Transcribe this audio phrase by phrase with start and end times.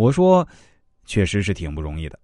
[0.00, 0.48] 我说
[1.04, 2.18] ：“确实是挺不容易的，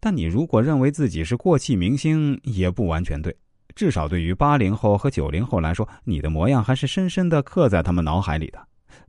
[0.00, 3.36] 但你如果认为自己是过气明星，也不完全对。
[3.74, 8.58] 至少对于八零后和九零后来说，你的模样还是深深的刻在他们脑海里的。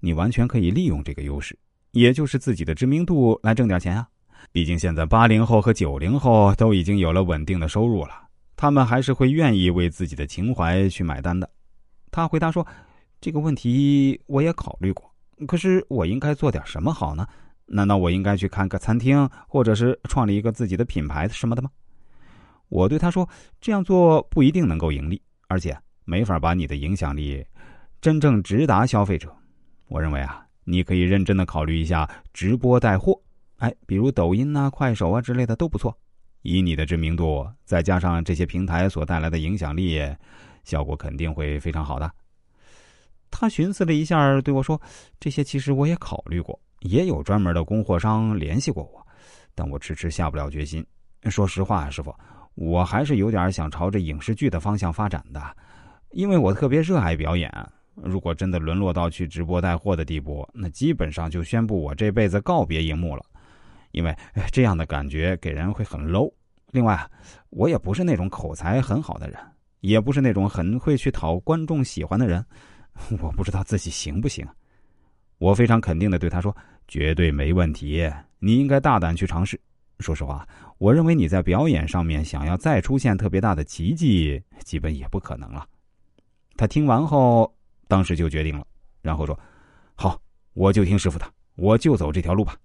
[0.02, 1.58] 你完全可以利用这个优势，
[1.92, 4.05] 也就是自己的知名度来挣点钱啊。
[4.52, 8.12] 毕竟现在八零后和九零后都已经有了稳定的收入了，
[8.57, 11.50] 他们还是会愿意为自己的情怀去买单的。”
[12.12, 12.68] 他回答说
[13.21, 15.09] ：“这个问题我也考虑过，
[15.48, 17.25] 可是我应该做点什么好呢？”
[17.74, 21.70] 难道我应该去看个餐厅，或者是创立一个自己的品牌什么的吗？
[22.68, 23.28] 我对他说
[23.60, 27.46] ：“这样做不一定能够盈利，而且没法把你的影响力
[28.02, 29.34] 真正直达消费者。
[29.88, 33.22] 我认为啊，你可以认真的考虑一下直播带货，
[33.58, 35.98] 哎，比如抖音啊、快手啊之类的都不错。
[36.42, 40.02] 以你的知名度，再加上这些平台所带来的影响力，
[40.64, 42.12] 效果肯定会非常好的。”
[43.30, 44.81] 他寻思了一下，对我说
[45.20, 49.06] ：“这些其实我也考虑过。”也有专门的供货商联系过我，
[49.56, 50.86] 但我迟迟下不了决心。
[51.30, 52.14] 说实话，师傅，
[52.56, 55.42] 我还是有点想朝着影视剧的方向发展的，
[56.12, 57.52] 因为我特别热爱表演。
[57.96, 63.23] 如果真的沦落到去直播带货的地步，那基本上就宣布我这辈子告别荧幕了，
[63.92, 64.16] 因为
[64.52, 66.32] 这样的感觉给人会很 low。
[66.72, 67.06] 另外，
[67.50, 69.38] 我也不是那种口才很好的人，
[69.82, 72.44] 也不是那种很会去讨观众喜欢的人，
[73.22, 74.48] 我不知道自己行不行。
[75.42, 76.56] 我非常肯定的对他说
[76.88, 79.59] ：“绝对没问题，你应该大胆去尝试。
[79.98, 85.67] 说实话，我认为你在表演上面想要再出现特别大的奇迹，基本也不可能了。”
[86.56, 87.52] 他听完后，
[87.88, 88.64] 当时就决定了，
[89.02, 89.38] 然后说
[89.98, 90.22] ：“好，
[90.53, 92.55] 我就听师傅的，我就走这条路吧。”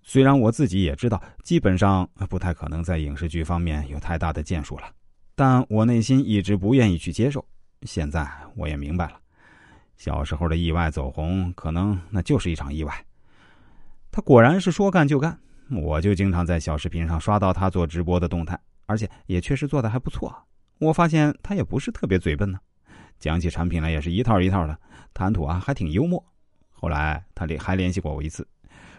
[0.00, 4.90] 虽然我自己也知道，基本上不太可能在影视剧方面有太大的建树了，
[5.34, 7.44] 但我内心一直不愿意去接受。
[7.82, 8.26] 现在
[8.56, 9.20] 我也明白了。
[10.04, 12.94] 小时候的意外走红，可能那就是一场意外。
[14.12, 15.38] 他果然是说干就干，
[15.70, 20.30] 我就经常在小视频上刷到他做直播的动态，而且也确实做的还不错。
[20.78, 22.58] 我发现他也不是特别嘴笨呢，
[23.18, 24.78] 讲起产品来也是一套一套的，
[25.14, 26.22] 谈吐啊还挺幽默。
[26.70, 28.46] 后来他联还联系过我一次，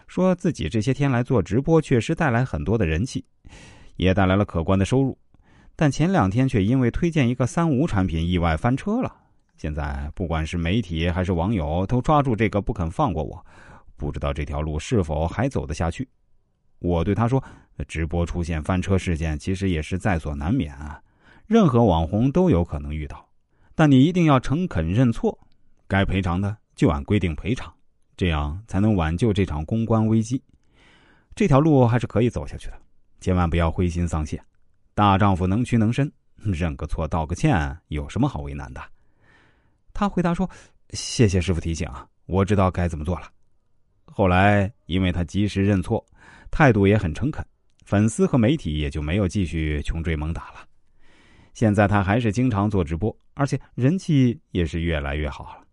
[0.08, 3.24] 说自己这些天来做直播，确实带来很多的人气，
[3.94, 5.16] 也带来了可观的收入，
[5.76, 9.18] 但前两天却因为推荐一个三无产品意外翻车了。
[9.56, 13.44] 现在不管是媒体还是网友，都抓住这个不肯放过我，
[13.96, 16.06] 不知道这条路是否还走得下去。
[16.78, 17.42] 我对他说
[17.88, 21.00] ：“直播出现翻车事件，其实也是在所难免啊，
[21.46, 23.26] 任何网红都有可能遇到。
[23.74, 25.38] 但你一定要诚恳认错，
[25.88, 27.72] 该赔偿的就按规定赔偿，
[28.14, 30.42] 这样才能挽救这场公关危机。
[31.34, 32.78] 这条路还是可以走下去的，
[33.20, 34.38] 千万不要灰心丧气。
[34.94, 38.80] 大丈夫能屈能伸，认个错道个歉，有什么好为难的？”
[39.96, 40.48] 他回答说
[40.92, 41.88] ：“谢谢师傅提醒，
[42.26, 43.30] 我知道该怎么做了。”
[44.04, 46.04] 后来，因为他及时认错，
[46.50, 47.42] 态度也很诚恳，
[47.86, 50.68] 粉丝和媒体也就没有继续穷追猛打了。
[51.54, 55.65] 现在他还是经常做直播，而且人气也是越来越好了。